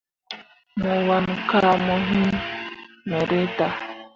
Mo 0.79 0.93
wan 1.07 1.25
kah 1.49 1.71
mo 1.85 1.95
hiŋ 2.07 2.27
me 3.07 3.17
reta. 3.29 3.67